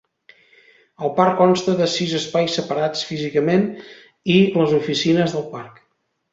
El 1.07 1.11
parc 1.19 1.35
consta 1.41 1.75
de 1.81 1.89
sis 1.97 2.15
espais 2.21 2.57
separats 2.61 3.05
físicament 3.11 3.69
i 4.39 4.41
les 4.59 4.77
oficines 4.83 5.39
del 5.41 5.49
parc. 5.57 5.83